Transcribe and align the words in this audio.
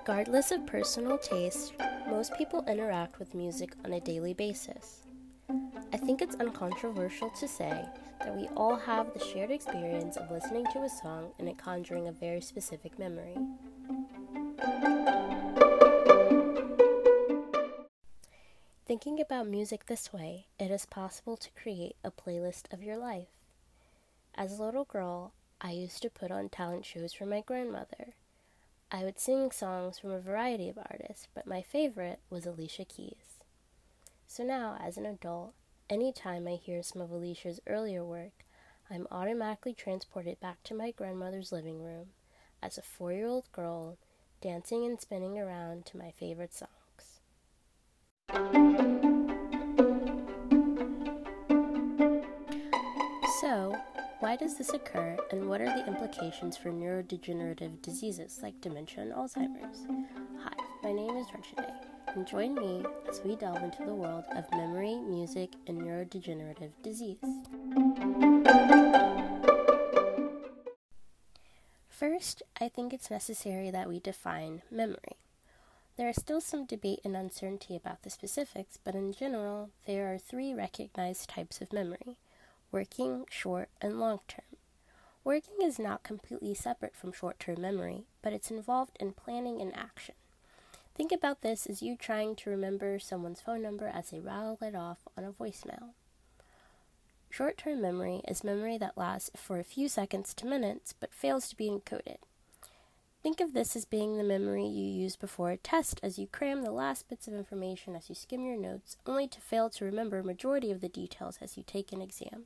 Regardless 0.00 0.52
of 0.52 0.66
personal 0.66 1.16
taste, 1.16 1.72
most 2.06 2.36
people 2.36 2.62
interact 2.68 3.18
with 3.18 3.34
music 3.34 3.72
on 3.82 3.94
a 3.94 4.00
daily 4.00 4.34
basis. 4.34 5.06
I 5.90 5.96
think 5.96 6.20
it's 6.20 6.36
uncontroversial 6.36 7.30
to 7.30 7.48
say 7.48 7.82
that 8.20 8.36
we 8.36 8.46
all 8.48 8.76
have 8.76 9.14
the 9.14 9.24
shared 9.24 9.50
experience 9.50 10.18
of 10.18 10.30
listening 10.30 10.66
to 10.74 10.82
a 10.82 10.88
song 10.90 11.32
and 11.38 11.48
it 11.48 11.56
conjuring 11.56 12.08
a 12.08 12.12
very 12.12 12.42
specific 12.42 12.98
memory. 12.98 13.38
Thinking 18.84 19.18
about 19.18 19.48
music 19.48 19.86
this 19.86 20.12
way, 20.12 20.48
it 20.60 20.70
is 20.70 20.84
possible 20.84 21.38
to 21.38 21.48
create 21.52 21.96
a 22.04 22.10
playlist 22.10 22.70
of 22.70 22.82
your 22.82 22.98
life. 22.98 23.28
As 24.34 24.58
a 24.58 24.62
little 24.62 24.84
girl, 24.84 25.32
I 25.62 25.70
used 25.70 26.02
to 26.02 26.10
put 26.10 26.30
on 26.30 26.50
talent 26.50 26.84
shows 26.84 27.14
for 27.14 27.24
my 27.24 27.40
grandmother. 27.40 28.12
I 28.90 29.02
would 29.02 29.18
sing 29.18 29.50
songs 29.50 29.98
from 29.98 30.10
a 30.12 30.20
variety 30.20 30.68
of 30.68 30.78
artists, 30.78 31.26
but 31.34 31.46
my 31.46 31.60
favorite 31.60 32.20
was 32.30 32.46
Alicia 32.46 32.84
Keys. 32.84 33.40
So 34.28 34.44
now, 34.44 34.78
as 34.80 34.96
an 34.96 35.06
adult, 35.06 35.54
anytime 35.90 36.46
I 36.46 36.52
hear 36.52 36.82
some 36.82 37.02
of 37.02 37.10
Alicia's 37.10 37.60
earlier 37.66 38.04
work, 38.04 38.44
I'm 38.88 39.08
automatically 39.10 39.74
transported 39.74 40.38
back 40.38 40.62
to 40.64 40.74
my 40.74 40.92
grandmother's 40.92 41.50
living 41.50 41.82
room 41.82 42.10
as 42.62 42.78
a 42.78 42.82
four 42.82 43.12
year 43.12 43.26
old 43.26 43.50
girl 43.50 43.98
dancing 44.40 44.84
and 44.84 45.00
spinning 45.00 45.38
around 45.38 45.86
to 45.86 45.96
my 45.96 46.12
favorite 46.12 46.54
songs. 46.54 47.20
Why 54.20 54.34
does 54.34 54.56
this 54.56 54.70
occur, 54.70 55.16
and 55.30 55.46
what 55.48 55.60
are 55.60 55.66
the 55.66 55.86
implications 55.86 56.56
for 56.56 56.70
neurodegenerative 56.70 57.82
diseases 57.82 58.40
like 58.42 58.58
dementia 58.60 59.02
and 59.02 59.12
Alzheimer's? 59.12 59.86
Hi, 60.42 60.54
my 60.82 60.92
name 60.92 61.16
is 61.16 61.26
Rachide, 61.26 61.72
and 62.14 62.26
join 62.26 62.54
me 62.54 62.82
as 63.08 63.20
we 63.22 63.36
delve 63.36 63.62
into 63.62 63.84
the 63.84 63.94
world 63.94 64.24
of 64.34 64.50
memory, 64.52 64.94
music, 64.94 65.50
and 65.66 65.82
neurodegenerative 65.82 66.70
disease. 66.82 67.18
First, 71.88 72.42
I 72.58 72.68
think 72.68 72.94
it's 72.94 73.10
necessary 73.10 73.70
that 73.70 73.88
we 73.88 74.00
define 74.00 74.62
memory. 74.70 75.18
There 75.98 76.08
is 76.08 76.16
still 76.16 76.40
some 76.40 76.64
debate 76.64 77.00
and 77.04 77.16
uncertainty 77.16 77.76
about 77.76 78.02
the 78.02 78.10
specifics, 78.10 78.78
but 78.82 78.94
in 78.94 79.12
general, 79.12 79.70
there 79.86 80.12
are 80.12 80.18
three 80.18 80.54
recognized 80.54 81.28
types 81.28 81.60
of 81.60 81.72
memory 81.72 82.16
working, 82.76 83.24
short, 83.30 83.70
and 83.80 83.98
long 83.98 84.20
term. 84.28 84.44
Working 85.24 85.62
is 85.62 85.78
not 85.78 86.02
completely 86.02 86.52
separate 86.52 86.94
from 86.94 87.10
short 87.10 87.40
term 87.40 87.62
memory, 87.62 88.04
but 88.20 88.34
it's 88.34 88.50
involved 88.50 88.98
in 89.00 89.14
planning 89.14 89.62
and 89.62 89.74
action. 89.74 90.14
Think 90.94 91.10
about 91.10 91.40
this 91.40 91.64
as 91.64 91.80
you 91.80 91.96
trying 91.96 92.36
to 92.36 92.50
remember 92.50 92.98
someone's 92.98 93.40
phone 93.40 93.62
number 93.62 93.86
as 93.86 94.10
they 94.10 94.20
rattle 94.20 94.58
it 94.60 94.74
off 94.74 94.98
on 95.16 95.24
a 95.24 95.32
voicemail. 95.32 95.94
Short 97.30 97.56
term 97.56 97.80
memory 97.80 98.20
is 98.28 98.44
memory 98.44 98.76
that 98.76 98.98
lasts 98.98 99.30
for 99.34 99.58
a 99.58 99.64
few 99.64 99.88
seconds 99.88 100.34
to 100.34 100.46
minutes 100.46 100.92
but 101.00 101.14
fails 101.14 101.48
to 101.48 101.56
be 101.56 101.70
encoded. 101.70 102.18
Think 103.22 103.40
of 103.40 103.54
this 103.54 103.74
as 103.74 103.86
being 103.86 104.18
the 104.18 104.22
memory 104.22 104.66
you 104.66 104.84
use 104.84 105.16
before 105.16 105.50
a 105.50 105.56
test 105.56 105.98
as 106.02 106.18
you 106.18 106.26
cram 106.26 106.60
the 106.60 106.70
last 106.72 107.08
bits 107.08 107.26
of 107.26 107.32
information 107.32 107.96
as 107.96 108.10
you 108.10 108.14
skim 108.14 108.44
your 108.44 108.58
notes, 108.58 108.98
only 109.06 109.26
to 109.28 109.40
fail 109.40 109.70
to 109.70 109.86
remember 109.86 110.22
majority 110.22 110.70
of 110.70 110.82
the 110.82 110.90
details 110.90 111.38
as 111.40 111.56
you 111.56 111.64
take 111.66 111.90
an 111.90 112.02
exam. 112.02 112.44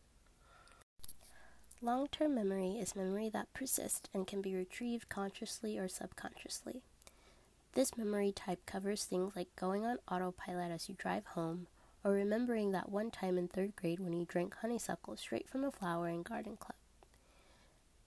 Long 1.83 2.09
term 2.09 2.35
memory 2.35 2.73
is 2.73 2.95
memory 2.95 3.31
that 3.31 3.55
persists 3.55 4.11
and 4.13 4.27
can 4.27 4.43
be 4.43 4.55
retrieved 4.55 5.09
consciously 5.09 5.79
or 5.79 5.89
subconsciously. 5.89 6.83
This 7.73 7.97
memory 7.97 8.33
type 8.33 8.67
covers 8.67 9.05
things 9.05 9.35
like 9.35 9.57
going 9.57 9.87
on 9.87 9.97
autopilot 10.07 10.73
as 10.73 10.91
you 10.91 10.95
drive 10.99 11.25
home, 11.25 11.69
or 12.05 12.13
remembering 12.13 12.73
that 12.73 12.91
one 12.91 13.11
time 13.11 13.39
in 13.39 13.49
third 13.49 13.77
grade 13.77 13.99
when 13.99 14.13
you 14.13 14.27
drank 14.27 14.57
honeysuckle 14.57 15.17
straight 15.17 15.49
from 15.49 15.65
a 15.65 15.71
flower 15.71 16.09
in 16.09 16.23
garden 16.23 16.59
club. 16.59 16.77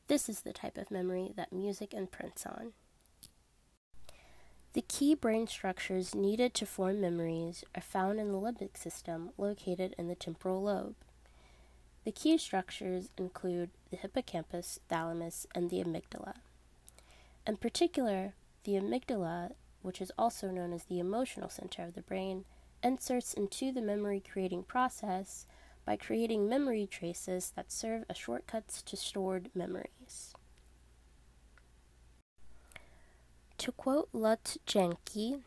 This 0.06 0.30
is 0.30 0.42
the 0.42 0.54
type 0.54 0.78
of 0.78 0.92
memory 0.92 1.32
that 1.36 1.52
music 1.52 1.96
imprints 1.96 2.46
on. 2.46 2.74
The 4.74 4.82
key 4.82 5.16
brain 5.16 5.48
structures 5.48 6.14
needed 6.14 6.54
to 6.56 6.68
form 6.68 7.02
memories 7.02 7.64
are 7.74 7.82
found 7.82 8.20
in 8.20 8.32
the 8.32 8.38
limbic 8.38 8.78
system 8.78 9.32
located 9.36 9.96
in 9.98 10.10
the 10.10 10.16
temporal 10.16 10.62
lobe. 10.62 10.96
The 12.04 12.12
key 12.12 12.38
structures 12.38 13.10
include 13.18 13.70
the 13.90 13.98
hippocampus, 13.98 14.80
thalamus, 14.90 15.48
and 15.56 15.70
the 15.70 15.84
amygdala. 15.84 16.36
In 17.48 17.58
particular, 17.58 18.34
the 18.64 18.74
amygdala, 18.74 19.54
which 19.82 20.02
is 20.02 20.12
also 20.18 20.50
known 20.50 20.74
as 20.74 20.86
the 20.86 21.00
emotional 21.00 21.50
center 21.50 21.84
of 21.84 21.94
the 21.94 22.02
brain, 22.02 22.46
inserts 22.84 23.34
into 23.34 23.72
the 23.72 23.82
memory 23.82 24.22
creating 24.22 24.64
process 24.64 25.46
by 25.86 25.96
creating 25.96 26.48
memory 26.48 26.88
traces 26.90 27.52
that 27.56 27.72
serve 27.72 28.04
as 28.10 28.18
shortcuts 28.18 28.82
to 28.82 28.98
stored 28.98 29.50
memories. 29.56 30.34
To 33.58 33.72
quote 33.72 34.10
Lutz 34.12 34.58
Jäncke, 34.68 35.42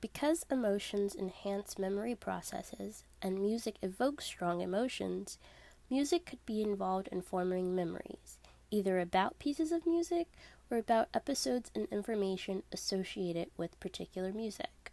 because 0.00 0.44
emotions 0.50 1.14
enhance 1.14 1.78
memory 1.78 2.14
processes 2.14 3.04
and 3.22 3.40
music 3.40 3.76
evokes 3.82 4.26
strong 4.26 4.60
emotions, 4.60 5.38
Music 5.88 6.26
could 6.26 6.44
be 6.44 6.62
involved 6.62 7.08
in 7.12 7.22
forming 7.22 7.72
memories, 7.72 8.38
either 8.72 8.98
about 8.98 9.38
pieces 9.38 9.70
of 9.70 9.86
music 9.86 10.26
or 10.68 10.78
about 10.78 11.08
episodes 11.14 11.70
and 11.76 11.86
information 11.92 12.64
associated 12.72 13.48
with 13.56 13.78
particular 13.78 14.32
music. 14.32 14.90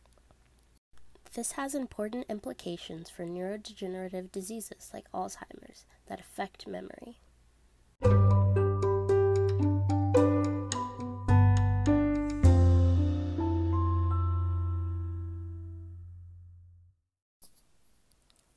This 1.33 1.53
has 1.53 1.73
important 1.73 2.27
implications 2.29 3.09
for 3.09 3.25
neurodegenerative 3.25 4.31
diseases 4.31 4.91
like 4.93 5.11
Alzheimer's 5.11 5.85
that 6.05 6.19
affect 6.19 6.67
memory. 6.67 7.17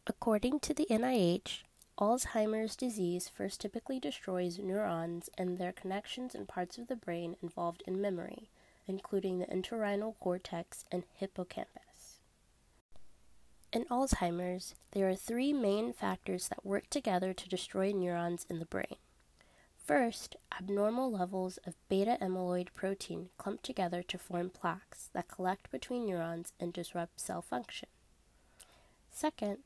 According 0.07 0.61
to 0.61 0.75
the 0.75 0.87
NIH, 0.91 1.63
Alzheimer's 1.99 2.77
disease 2.77 3.31
first 3.31 3.63
typically 3.63 3.99
destroys 3.99 4.59
neurons 4.59 5.31
and 5.39 5.57
their 5.57 5.73
connections 5.73 6.35
in 6.35 6.45
parts 6.45 6.77
of 6.77 6.89
the 6.89 6.97
brain 6.97 7.37
involved 7.43 7.83
in 7.87 8.03
memory, 8.03 8.51
including 8.87 9.39
the 9.39 9.47
entorhinal 9.47 10.15
cortex 10.21 10.85
and 10.93 11.05
hippocampus. 11.15 12.21
In 13.73 13.87
Alzheimer's, 13.87 14.75
there 14.93 15.09
are 15.09 15.15
three 15.15 15.55
main 15.55 15.95
factors 15.95 16.49
that 16.49 16.67
work 16.67 16.91
together 16.91 17.33
to 17.33 17.49
destroy 17.49 17.93
neurons 17.93 18.45
in 18.51 18.59
the 18.59 18.67
brain. 18.67 18.97
First, 19.83 20.37
abnormal 20.59 21.11
levels 21.11 21.59
of 21.67 21.77
beta 21.89 22.19
amyloid 22.21 22.75
protein 22.75 23.31
clump 23.39 23.63
together 23.63 24.03
to 24.03 24.19
form 24.19 24.51
plaques 24.51 25.09
that 25.15 25.29
collect 25.29 25.71
between 25.71 26.05
neurons 26.05 26.53
and 26.61 26.75
disrupt 26.75 27.21
cell 27.21 27.41
function. 27.41 27.89
Second, 29.11 29.59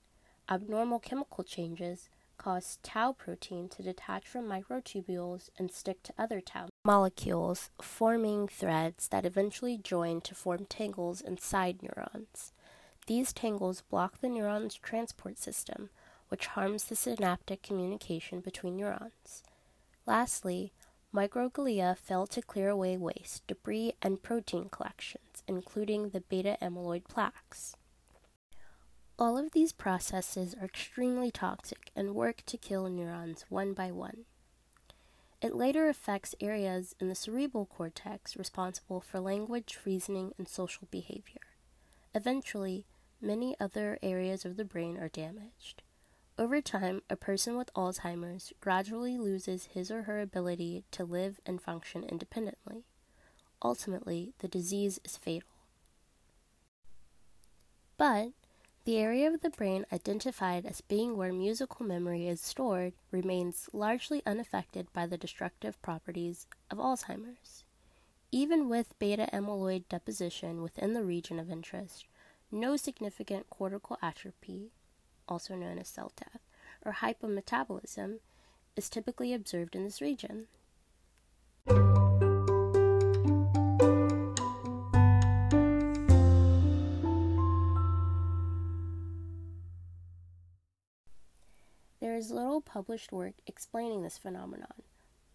abnormal 0.49 1.01
chemical 1.01 1.43
changes 1.43 2.09
cause 2.41 2.78
tau 2.83 3.12
protein 3.12 3.69
to 3.69 3.83
detach 3.83 4.27
from 4.27 4.49
microtubules 4.49 5.51
and 5.59 5.71
stick 5.71 6.03
to 6.03 6.15
other 6.19 6.41
tau 6.41 6.69
molecules, 6.87 7.69
forming 7.83 8.49
threads 8.49 9.09
that 9.09 9.27
eventually 9.27 9.77
join 9.77 10.23
to 10.23 10.34
form 10.34 10.65
tangles 10.65 11.21
inside 11.21 11.83
neurons. 11.83 12.55
These 13.06 13.34
tangles 13.34 13.83
block 13.83 14.21
the 14.21 14.29
neuron's 14.29 14.77
transport 14.77 15.39
system, 15.39 15.91
which 16.29 16.47
harms 16.47 16.84
the 16.84 16.97
synaptic 16.97 17.62
communication 17.62 18.41
between 18.41 18.77
neurons. 18.79 19.43
Lastly, 20.06 20.73
microglia 21.14 21.94
fail 21.99 22.26
to 22.29 22.41
clear 22.41 22.70
away 22.70 22.97
waste, 22.97 23.47
debris, 23.49 23.93
and 24.00 24.23
protein 24.23 24.70
collections, 24.70 25.43
including 25.47 26.09
the 26.09 26.23
beta 26.23 26.56
amyloid 26.62 27.05
plaques. 27.06 27.76
All 29.20 29.37
of 29.37 29.52
these 29.52 29.72
processes 29.72 30.55
are 30.58 30.64
extremely 30.64 31.31
toxic 31.31 31.90
and 31.94 32.14
work 32.14 32.43
to 32.46 32.56
kill 32.56 32.88
neurons 32.88 33.44
one 33.50 33.75
by 33.75 33.90
one. 33.90 34.25
It 35.43 35.55
later 35.55 35.90
affects 35.90 36.34
areas 36.40 36.94
in 36.99 37.11
the 37.11 37.14
cerebral 37.14 37.67
cortex 37.67 38.34
responsible 38.34 39.02
for 39.02 39.20
language, 39.20 39.78
reasoning, 39.84 40.32
and 40.38 40.49
social 40.49 40.88
behavior. 40.90 41.43
Eventually, 42.14 42.87
many 43.20 43.55
other 43.61 43.99
areas 44.02 44.46
of 44.46 44.56
the 44.56 44.64
brain 44.64 44.96
are 44.96 45.11
damaged. 45.11 45.82
Over 46.38 46.62
time, 46.62 47.02
a 47.11 47.16
person 47.16 47.58
with 47.58 47.75
Alzheimer's 47.75 48.55
gradually 48.58 49.19
loses 49.19 49.66
his 49.66 49.90
or 49.90 50.05
her 50.05 50.23
ability 50.23 50.84
to 50.93 51.05
live 51.05 51.40
and 51.44 51.61
function 51.61 52.05
independently. 52.05 52.84
Ultimately, 53.62 54.32
the 54.38 54.49
disease 54.49 54.99
is 55.05 55.19
fatal. 55.19 55.49
But 57.99 58.32
the 58.85 58.99
area 58.99 59.29
of 59.29 59.43
the 59.43 59.50
brain 59.50 59.85
identified 59.93 60.65
as 60.65 60.81
being 60.81 61.17
where 61.17 61.32
musical 61.32 61.85
memory 61.85 62.27
is 62.27 62.41
stored 62.41 62.94
remains 63.11 63.69
largely 63.73 64.23
unaffected 64.25 64.91
by 64.93 65.06
the 65.06 65.19
destructive 65.19 65.81
properties 65.82 66.47
of 66.71 66.79
Alzheimer's. 66.79 67.65
Even 68.32 68.69
with 68.69 68.99
beta 68.99 69.29
amyloid 69.32 69.85
deposition 69.88 70.62
within 70.62 70.94
the 70.94 71.05
region 71.05 71.38
of 71.38 71.50
interest, 71.50 72.06
no 72.50 72.77
significant 72.77 73.50
cortical 73.50 73.99
atrophy, 74.00 74.71
also 75.29 75.55
known 75.55 75.79
as 75.79 75.88
cell 75.88 76.12
death, 76.17 76.41
or 76.85 76.94
hypometabolism 76.94 78.21
is 78.76 78.88
typically 78.88 79.35
observed 79.35 79.76
in 79.76 79.85
this 79.85 80.00
region. 80.00 80.47
Published 92.65 93.11
work 93.11 93.35
explaining 93.47 94.03
this 94.03 94.17
phenomenon, 94.19 94.83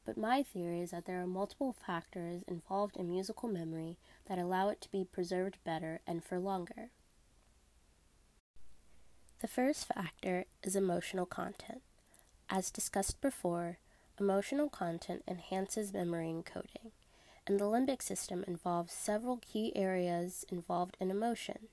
but 0.06 0.18
my 0.18 0.42
theory 0.42 0.81
is 0.81 0.92
that 0.92 1.06
there 1.06 1.22
are 1.22 1.27
multiple 1.27 1.74
factors 1.74 2.44
involved 2.48 2.95
in 2.95 3.10
musical 3.10 3.50
memory 3.50 3.98
that 4.27 4.39
allow 4.39 4.69
it 4.69 4.80
to 4.81 4.92
be 4.92 5.04
preserved 5.04 5.57
better 5.66 6.00
and 6.07 6.24
for 6.24 6.39
longer. 6.39 6.92
The 9.42 9.48
first 9.48 9.86
factor 9.86 10.45
is 10.63 10.75
emotional 10.75 11.25
content. 11.25 11.81
As 12.50 12.72
discussed 12.72 13.19
before, 13.22 13.80
emotional 14.19 14.69
content 14.69 15.24
enhances 15.27 15.94
memory 15.94 16.27
encoding, 16.27 16.92
and 17.45 17.60
the 17.60 17.66
limbic 17.66 18.01
system 18.01 18.45
involves 18.48 18.94
several 18.94 19.38
key 19.38 19.75
areas 19.75 20.45
involved 20.50 20.95
in 21.00 21.12
emotion. 21.12 21.68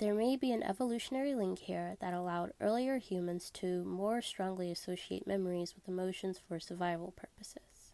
There 0.00 0.14
may 0.14 0.34
be 0.34 0.50
an 0.50 0.62
evolutionary 0.62 1.34
link 1.34 1.58
here 1.58 1.96
that 2.00 2.14
allowed 2.14 2.54
earlier 2.58 2.96
humans 2.96 3.50
to 3.50 3.84
more 3.84 4.22
strongly 4.22 4.72
associate 4.72 5.26
memories 5.26 5.74
with 5.74 5.86
emotions 5.86 6.38
for 6.38 6.58
survival 6.58 7.12
purposes. 7.14 7.92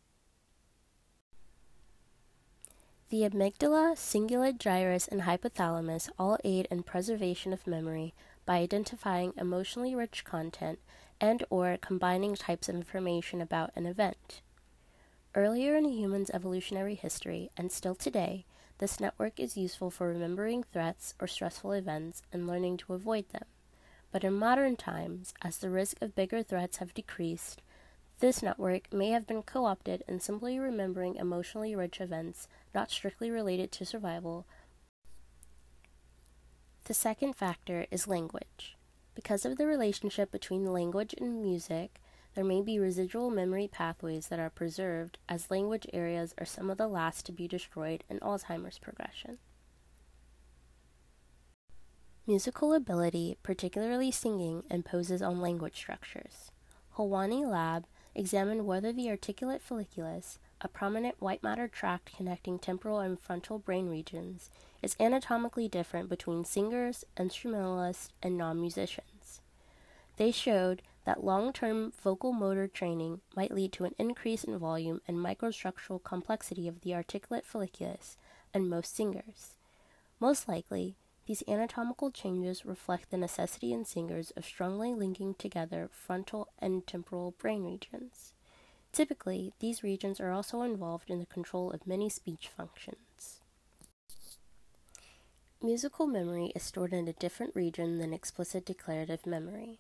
The 3.11 3.23
amygdala, 3.23 3.97
cingulate 3.97 4.58
gyrus, 4.58 5.08
and 5.08 5.23
hypothalamus 5.23 6.08
all 6.17 6.38
aid 6.44 6.69
in 6.70 6.85
preservation 6.85 7.53
of 7.53 7.67
memory 7.67 8.14
by 8.44 8.58
identifying 8.58 9.32
emotionally 9.37 9.97
rich 9.97 10.25
content 10.25 10.79
and 11.20 11.43
or 11.50 11.76
combining 11.76 12.37
types 12.37 12.69
of 12.69 12.76
information 12.76 13.41
about 13.41 13.73
an 13.75 13.85
event. 13.85 14.43
Earlier 15.35 15.75
in 15.75 15.87
a 15.87 15.91
human's 15.91 16.31
evolutionary 16.31 16.94
history, 16.94 17.50
and 17.56 17.73
still 17.73 17.97
today, 17.97 18.47
this 18.78 19.00
network 19.00 19.40
is 19.40 19.56
useful 19.56 19.90
for 19.90 20.08
remembering 20.08 20.62
threats 20.62 21.14
or 21.20 21.26
stressful 21.26 21.73
events 21.73 22.23
and 22.32 22.46
learning 22.46 22.76
to 22.78 22.93
avoid 22.93 23.28
them. 23.31 23.46
But 24.12 24.25
in 24.25 24.34
modern 24.34 24.76
times, 24.76 25.34
as 25.43 25.58
the 25.58 25.70
risk 25.70 26.00
of 26.02 26.14
bigger 26.14 26.43
threats 26.43 26.78
have 26.78 26.94
decreased, 26.94 27.62
this 28.20 28.43
network 28.43 28.93
may 28.93 29.11
have 29.11 29.26
been 29.26 29.43
co 29.43 29.67
opted 29.67 30.02
in 30.08 30.20
simply 30.20 30.58
remembering 30.58 31.17
emotionally 31.17 31.75
rich 31.75 32.00
events 32.00 32.49
not 32.75 32.90
strictly 32.90 33.31
related 33.31 33.73
to 33.73 33.84
survival. 33.84 34.46
The 36.84 36.94
second 36.94 37.34
factor 37.34 37.87
is 37.90 38.06
language. 38.06 38.76
Because 39.14 39.44
of 39.44 39.58
the 39.58 39.67
relationship 39.67 40.31
between 40.31 40.72
language 40.72 41.14
and 41.19 41.43
music, 41.43 42.00
there 42.37 42.44
may 42.44 42.61
be 42.61 42.79
residual 42.79 43.31
memory 43.31 43.67
pathways 43.67 44.29
that 44.29 44.38
are 44.38 44.50
preserved, 44.50 45.19
as 45.27 45.50
language 45.50 45.87
areas 45.94 46.35
are 46.37 46.44
some 46.44 46.69
of 46.69 46.77
the 46.77 46.87
last 46.87 47.25
to 47.25 47.33
be 47.33 47.49
destroyed 47.49 48.05
in 48.11 48.21
Alzheimer's 48.21 48.79
progression. 48.79 49.38
Musical 52.27 52.75
ability, 52.75 53.38
particularly 53.43 54.11
singing, 54.11 54.65
imposes 54.71 55.23
on 55.23 55.41
language 55.41 55.77
structures. 55.77 56.50
Halwani 56.99 57.50
Lab 57.50 57.87
examined 58.15 58.67
whether 58.67 58.93
the 58.93 59.06
arcuate 59.06 59.62
fasciculus, 59.62 60.37
a 60.61 60.69
prominent 60.69 61.19
white 61.19 61.43
matter 61.43 61.67
tract 61.67 62.15
connecting 62.15 62.59
temporal 62.59 63.00
and 63.00 63.19
frontal 63.19 63.59
brain 63.59 63.89
regions, 63.89 64.50
is 64.82 64.94
anatomically 65.00 65.69
different 65.69 66.11
between 66.11 66.44
singers, 66.44 67.03
instrumentalists, 67.19 68.11
and 68.23 68.37
non 68.37 68.61
musicians. 68.61 69.41
They 70.19 70.32
showed 70.32 70.82
that 71.06 71.25
long 71.25 71.53
term 71.53 71.93
vocal 72.03 72.32
motor 72.32 72.67
training 72.67 73.20
might 73.35 73.55
lead 73.55 73.73
to 73.73 73.85
an 73.85 73.94
increase 73.97 74.43
in 74.43 74.58
volume 74.58 75.00
and 75.06 75.17
microstructural 75.17 76.03
complexity 76.03 76.67
of 76.67 76.81
the 76.81 76.91
arcuate 76.91 77.47
fasciculus 77.47 78.17
in 78.53 78.69
most 78.69 78.94
singers. 78.94 79.55
Most 80.19 80.49
likely, 80.49 80.97
these 81.26 81.44
anatomical 81.47 82.11
changes 82.11 82.67
reflect 82.67 83.11
the 83.11 83.17
necessity 83.17 83.73
in 83.73 83.85
singers 83.85 84.32
of 84.37 84.44
strongly 84.44 84.94
linking 84.94 85.35
together 85.35 85.88
frontal 85.93 86.49
and 86.58 86.85
temporal 86.87 87.35
brain 87.38 87.64
regions. 87.64 88.32
Typically, 88.93 89.53
these 89.61 89.85
regions 89.85 90.20
are 90.20 90.32
also 90.32 90.62
involved 90.62 91.08
in 91.08 91.20
the 91.20 91.26
control 91.26 91.70
of 91.70 91.87
many 91.87 92.08
speech 92.08 92.49
functions. 92.49 93.41
Musical 95.62 96.06
memory 96.06 96.53
is 96.55 96.62
stored 96.62 96.93
in 96.93 97.06
a 97.06 97.12
different 97.12 97.55
region 97.55 97.99
than 97.99 98.12
explicit 98.12 98.64
declarative 98.64 99.25
memory. 99.25 99.79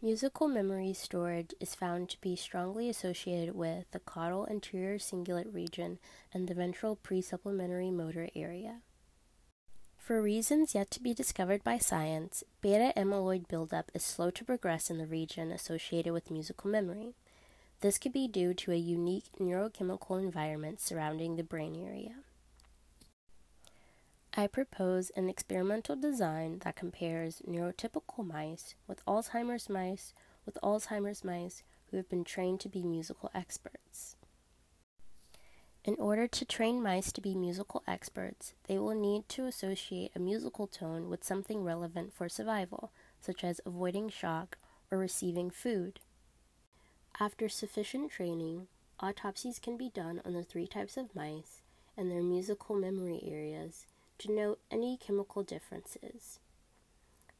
Musical 0.00 0.46
memory 0.46 0.92
storage 0.92 1.52
is 1.58 1.74
found 1.74 2.08
to 2.08 2.20
be 2.20 2.36
strongly 2.36 2.88
associated 2.88 3.52
with 3.52 3.90
the 3.90 3.98
caudal 3.98 4.46
anterior 4.48 4.96
cingulate 4.96 5.52
region 5.52 5.98
and 6.32 6.46
the 6.46 6.54
ventral 6.54 6.96
presupplementary 6.96 7.92
motor 7.92 8.28
area. 8.36 8.76
For 9.96 10.22
reasons 10.22 10.72
yet 10.72 10.92
to 10.92 11.02
be 11.02 11.14
discovered 11.14 11.64
by 11.64 11.78
science, 11.78 12.44
beta 12.60 12.92
amyloid 12.96 13.48
buildup 13.48 13.90
is 13.92 14.04
slow 14.04 14.30
to 14.30 14.44
progress 14.44 14.88
in 14.88 14.98
the 14.98 15.06
region 15.06 15.50
associated 15.50 16.12
with 16.12 16.30
musical 16.30 16.70
memory. 16.70 17.16
This 17.80 17.98
could 17.98 18.12
be 18.12 18.28
due 18.28 18.54
to 18.54 18.70
a 18.70 18.76
unique 18.76 19.32
neurochemical 19.40 20.22
environment 20.22 20.80
surrounding 20.80 21.34
the 21.34 21.42
brain 21.42 21.74
area. 21.74 22.14
I 24.38 24.46
propose 24.46 25.10
an 25.16 25.28
experimental 25.28 25.96
design 25.96 26.60
that 26.60 26.76
compares 26.76 27.42
neurotypical 27.44 28.24
mice 28.24 28.76
with 28.86 29.04
Alzheimer's 29.04 29.68
mice 29.68 30.14
with 30.46 30.56
Alzheimer's 30.62 31.24
mice 31.24 31.64
who 31.90 31.96
have 31.96 32.08
been 32.08 32.22
trained 32.22 32.60
to 32.60 32.68
be 32.68 32.84
musical 32.84 33.32
experts. 33.34 34.14
In 35.84 35.96
order 35.96 36.28
to 36.28 36.44
train 36.44 36.80
mice 36.80 37.10
to 37.14 37.20
be 37.20 37.34
musical 37.34 37.82
experts, 37.88 38.54
they 38.68 38.78
will 38.78 38.94
need 38.94 39.28
to 39.30 39.46
associate 39.46 40.12
a 40.14 40.20
musical 40.20 40.68
tone 40.68 41.08
with 41.08 41.24
something 41.24 41.64
relevant 41.64 42.14
for 42.14 42.28
survival, 42.28 42.92
such 43.20 43.42
as 43.42 43.60
avoiding 43.66 44.08
shock 44.08 44.56
or 44.88 44.98
receiving 44.98 45.50
food. 45.50 45.98
After 47.18 47.48
sufficient 47.48 48.12
training, 48.12 48.68
autopsies 49.00 49.58
can 49.58 49.76
be 49.76 49.90
done 49.90 50.22
on 50.24 50.34
the 50.34 50.44
three 50.44 50.68
types 50.68 50.96
of 50.96 51.16
mice 51.16 51.62
and 51.96 52.08
their 52.08 52.22
musical 52.22 52.76
memory 52.76 53.20
areas 53.26 53.86
to 54.18 54.32
note 54.32 54.60
any 54.70 54.96
chemical 54.96 55.42
differences. 55.42 56.40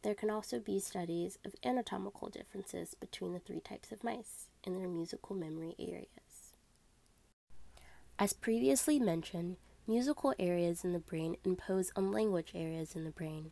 There 0.02 0.14
can 0.14 0.30
also 0.30 0.60
be 0.60 0.78
studies 0.78 1.38
of 1.44 1.54
anatomical 1.64 2.28
differences 2.28 2.94
between 2.94 3.32
the 3.32 3.40
three 3.40 3.60
types 3.60 3.90
of 3.90 4.04
mice 4.04 4.46
and 4.64 4.76
their 4.76 4.88
musical 4.88 5.34
memory 5.34 5.74
areas. 5.78 6.54
As 8.18 8.32
previously 8.32 8.98
mentioned, 8.98 9.56
musical 9.86 10.34
areas 10.38 10.84
in 10.84 10.92
the 10.92 10.98
brain 10.98 11.36
impose 11.44 11.90
on 11.96 12.12
language 12.12 12.52
areas 12.54 12.94
in 12.94 13.04
the 13.04 13.10
brain. 13.10 13.50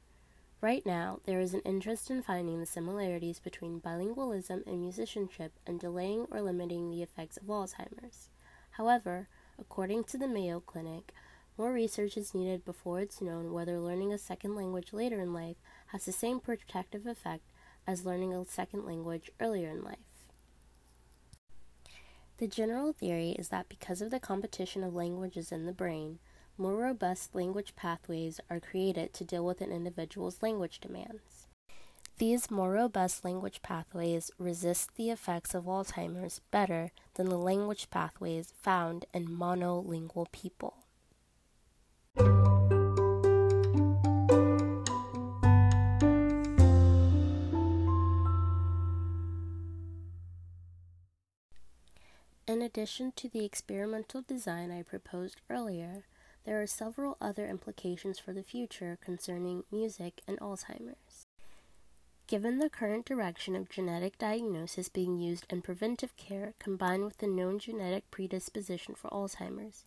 Right 0.61 0.87
now, 0.87 1.21
there 1.25 1.41
is 1.41 1.53
an 1.53 1.61
interest 1.61 2.11
in 2.11 2.23
finding 2.23 2.61
the 2.61 2.67
similarities 2.67 3.39
between 3.39 3.81
bilingualism 3.81 4.67
and 4.67 4.81
musicianship 4.81 5.53
and 5.67 5.79
delaying 5.79 6.27
or 6.31 6.41
limiting 6.41 6.91
the 6.91 7.03
effects 7.03 7.37
of 7.37 7.45
Alzheimer's. 7.45 8.31
However, 8.73 9.29
according 9.59 10.05
to 10.05 10.19
the 10.19 10.29
Mayo 10.29 10.61
Clinic, 10.61 11.13
more 11.59 11.73
research 11.73 12.17
is 12.17 12.35
needed 12.35 12.65
before 12.65 13.01
it's 13.01 13.21
known 13.21 13.53
whether 13.53 13.81
learning 13.81 14.13
a 14.13 14.19
second 14.19 14.55
language 14.55 14.93
later 14.93 15.21
in 15.21 15.33
life 15.33 15.57
has 15.89 16.05
the 16.05 16.13
same 16.13 16.41
protective 16.41 17.07
effect 17.07 17.45
as 17.87 18.05
learning 18.05 18.35
a 18.35 18.45
second 18.45 18.85
language 18.85 19.31
earlier 19.41 19.71
in 19.71 19.83
life. 19.83 19.99
The 22.39 22.47
general 22.47 22.93
theory 22.93 23.31
is 23.31 23.49
that 23.49 23.69
because 23.69 24.03
of 24.03 24.11
the 24.11 24.21
competition 24.21 24.85
of 24.85 24.95
languages 24.95 25.51
in 25.51 25.65
the 25.65 25.73
brain, 25.73 26.19
more 26.59 26.77
robust 26.77 27.35
language 27.35 27.75
pathways 27.77 28.41
are 28.51 28.61
created 28.61 29.15
to 29.15 29.25
deal 29.25 29.45
with 29.45 29.63
an 29.63 29.73
individual's 29.73 30.43
language 30.43 30.81
demands. 30.81 31.49
These 32.19 32.51
more 32.51 32.73
robust 32.73 33.25
language 33.25 33.61
pathways 33.63 34.31
resist 34.39 34.97
the 34.97 35.11
effects 35.11 35.55
of 35.55 35.65
Alzheimer's 35.65 36.41
better 36.51 36.91
than 37.15 37.29
the 37.29 37.39
language 37.39 37.91
pathways 37.91 38.55
found 38.59 39.05
in 39.13 39.29
monolingual 39.29 40.31
people. 40.33 40.86
In 52.47 52.63
addition 52.63 53.11
to 53.17 53.29
the 53.29 53.45
experimental 53.45 54.23
design 54.23 54.71
I 54.71 54.83
proposed 54.83 55.41
earlier, 55.51 56.05
there 56.45 56.63
are 56.63 56.67
several 56.67 57.17
other 57.21 57.49
implications 57.49 58.21
for 58.21 58.33
the 58.33 58.45
future 58.45 58.97
concerning 59.05 59.65
music 59.73 60.21
and 60.29 60.39
Alzheimer's. 60.39 61.27
Given 62.29 62.59
the 62.59 62.71
current 62.71 63.05
direction 63.05 63.57
of 63.57 63.69
genetic 63.69 64.17
diagnosis 64.17 64.89
being 64.89 65.19
used 65.19 65.47
in 65.51 65.61
preventive 65.61 66.17
care 66.17 66.55
combined 66.61 67.05
with 67.05 67.19
the 67.19 67.27
known 67.27 67.59
genetic 67.59 68.09
predisposition 68.13 68.95
for 68.95 69.11
Alzheimer's, 69.11 69.85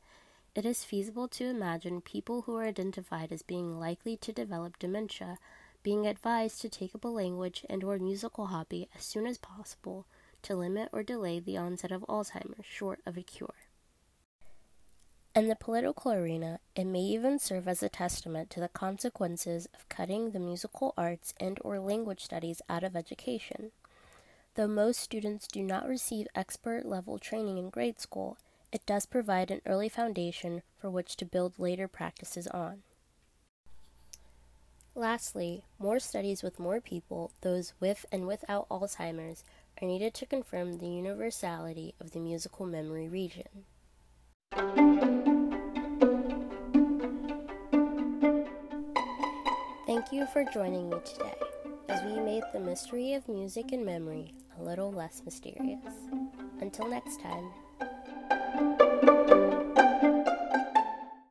it 0.53 0.65
is 0.65 0.83
feasible 0.83 1.29
to 1.29 1.45
imagine 1.45 2.01
people 2.01 2.41
who 2.41 2.57
are 2.57 2.65
identified 2.65 3.31
as 3.31 3.41
being 3.41 3.79
likely 3.79 4.17
to 4.17 4.33
develop 4.33 4.77
dementia 4.79 5.37
being 5.81 6.05
advised 6.05 6.59
to 6.59 6.67
take 6.67 6.93
up 6.93 7.05
a 7.05 7.07
language 7.07 7.65
and 7.69 7.85
or 7.85 7.97
musical 7.99 8.47
hobby 8.47 8.89
as 8.93 9.05
soon 9.05 9.25
as 9.25 9.37
possible 9.37 10.05
to 10.43 10.55
limit 10.55 10.89
or 10.91 11.03
delay 11.03 11.39
the 11.39 11.57
onset 11.57 11.91
of 11.91 12.05
Alzheimer's 12.07 12.65
short 12.65 12.99
of 13.05 13.17
a 13.17 13.21
cure. 13.21 13.55
In 15.35 15.47
the 15.47 15.55
political 15.55 16.11
arena, 16.11 16.59
it 16.75 16.85
may 16.85 17.01
even 17.01 17.39
serve 17.39 17.67
as 17.67 17.83
a 17.83 17.89
testament 17.89 18.49
to 18.49 18.59
the 18.59 18.67
consequences 18.67 19.67
of 19.73 19.87
cutting 19.87 20.31
the 20.31 20.39
musical 20.39 20.93
arts 20.97 21.33
and 21.39 21.59
or 21.61 21.79
language 21.79 22.23
studies 22.23 22.61
out 22.67 22.83
of 22.83 22.95
education. 22.95 23.71
Though 24.55 24.67
most 24.67 24.99
students 24.99 25.47
do 25.47 25.61
not 25.61 25.87
receive 25.87 26.27
expert 26.33 26.85
level 26.85 27.19
training 27.19 27.57
in 27.57 27.69
grade 27.69 28.01
school, 28.01 28.37
it 28.71 28.85
does 28.85 29.05
provide 29.05 29.51
an 29.51 29.61
early 29.65 29.87
foundation 29.87 30.61
for 30.77 30.89
which 30.89 31.15
to 31.17 31.25
build 31.25 31.59
later 31.59 31.87
practices 31.87 32.47
on. 32.47 32.83
Lastly, 34.95 35.63
more 35.77 35.99
studies 35.99 36.43
with 36.43 36.59
more 36.59 36.81
people, 36.81 37.31
those 37.41 37.73
with 37.79 38.05
and 38.11 38.27
without 38.27 38.67
Alzheimer's, 38.67 39.43
are 39.81 39.87
needed 39.87 40.13
to 40.13 40.25
confirm 40.25 40.77
the 40.77 40.87
universality 40.87 41.95
of 41.99 42.11
the 42.11 42.19
musical 42.19 42.65
memory 42.65 43.07
region. 43.07 43.65
Thank 49.87 50.11
you 50.11 50.27
for 50.33 50.43
joining 50.53 50.89
me 50.89 50.97
today 51.05 51.35
as 51.87 52.03
we 52.03 52.19
made 52.19 52.43
the 52.53 52.59
mystery 52.59 53.13
of 53.13 53.27
music 53.27 53.71
and 53.71 53.85
memory 53.85 54.33
a 54.59 54.63
little 54.63 54.91
less 54.91 55.21
mysterious. 55.25 55.93
Until 56.61 56.87
next 56.87 57.21
time. 57.21 57.49